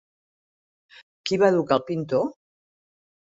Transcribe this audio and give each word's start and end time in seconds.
Qui 1.29 1.39
va 1.43 1.51
educar 1.53 1.77
al 1.77 1.85
pintor? 1.91 2.25